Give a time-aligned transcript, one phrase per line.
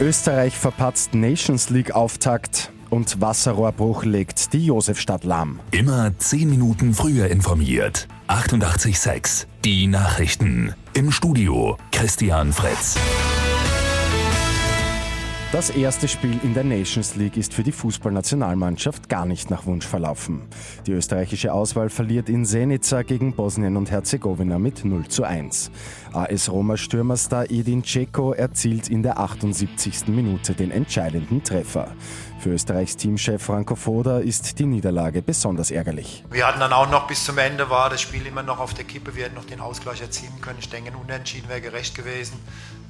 [0.00, 5.60] Österreich verpatzt Nations League Auftakt und Wasserrohrbruch legt die Josefstadt lahm.
[5.70, 8.08] Immer 10 Minuten früher informiert.
[8.28, 10.74] 88.6 Die Nachrichten.
[10.94, 12.96] Im Studio Christian Fritz.
[15.52, 19.86] Das erste Spiel in der Nations League ist für die Fußballnationalmannschaft gar nicht nach Wunsch
[19.86, 20.48] verlaufen.
[20.86, 25.70] Die österreichische Auswahl verliert in Senica gegen Bosnien und Herzegowina mit 0 zu 1.
[26.14, 30.08] AS Roma Stürmerstar Edin Dzeko erzielt in der 78.
[30.08, 31.88] Minute den entscheidenden Treffer.
[32.38, 36.24] Für Österreichs Teamchef Franco Foda ist die Niederlage besonders ärgerlich.
[36.30, 38.84] Wir hatten dann auch noch bis zum Ende war das Spiel immer noch auf der
[38.84, 39.14] Kippe.
[39.14, 40.58] Wir hätten noch den Ausgleich erzielen können.
[40.60, 42.38] Ich denke, ein Unentschieden wäre gerecht gewesen.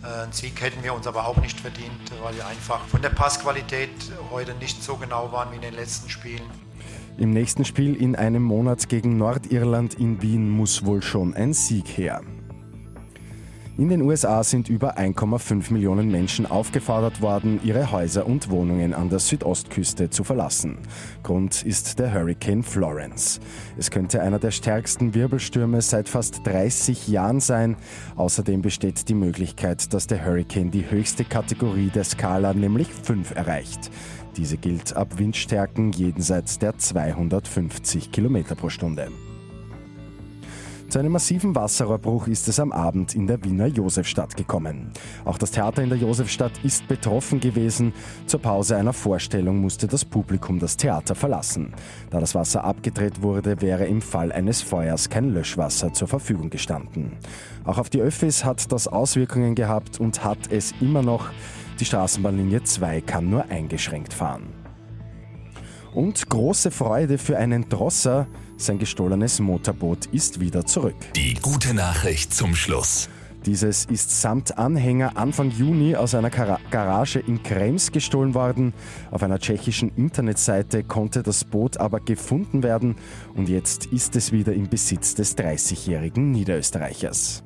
[0.02, 3.08] Äh, einen Sieg hätten wir uns aber auch nicht verdient, weil wir einfach von der
[3.08, 3.90] Passqualität
[4.30, 6.42] heute nicht so genau waren wie in den letzten Spielen.
[7.18, 11.86] Im nächsten Spiel in einem Monat gegen Nordirland in Wien muss wohl schon ein Sieg
[11.86, 12.22] her.
[13.78, 19.08] In den USA sind über 1,5 Millionen Menschen aufgefordert worden, ihre Häuser und Wohnungen an
[19.08, 20.76] der Südostküste zu verlassen.
[21.22, 23.40] Grund ist der Hurricane Florence.
[23.78, 27.76] Es könnte einer der stärksten Wirbelstürme seit fast 30 Jahren sein.
[28.16, 33.90] Außerdem besteht die Möglichkeit, dass der Hurricane die höchste Kategorie der Skala, nämlich 5, erreicht.
[34.36, 39.08] Diese gilt ab Windstärken jenseits der 250 km pro Stunde.
[40.92, 44.90] Zu einem massiven Wasserrohrbruch ist es am Abend in der Wiener Josefstadt gekommen.
[45.24, 47.94] Auch das Theater in der Josefstadt ist betroffen gewesen.
[48.26, 51.72] Zur Pause einer Vorstellung musste das Publikum das Theater verlassen.
[52.10, 57.12] Da das Wasser abgedreht wurde, wäre im Fall eines Feuers kein Löschwasser zur Verfügung gestanden.
[57.64, 61.30] Auch auf die Öffis hat das Auswirkungen gehabt und hat es immer noch.
[61.80, 64.48] Die Straßenbahnlinie 2 kann nur eingeschränkt fahren.
[65.94, 68.26] Und große Freude für einen Drosser.
[68.62, 70.94] Sein gestohlenes Motorboot ist wieder zurück.
[71.16, 73.08] Die gute Nachricht zum Schluss.
[73.44, 78.72] Dieses ist samt Anhänger Anfang Juni aus einer Gar Garage in Krems gestohlen worden.
[79.10, 82.94] Auf einer tschechischen Internetseite konnte das Boot aber gefunden werden
[83.34, 87.42] und jetzt ist es wieder im Besitz des 30-jährigen Niederösterreichers.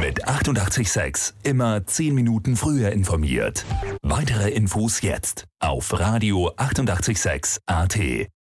[0.00, 3.64] Mit 886 immer 10 Minuten früher informiert.
[4.02, 7.98] Weitere Infos jetzt auf Radio 886 AT.